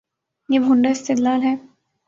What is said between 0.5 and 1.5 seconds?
یہ بھونڈا استدلال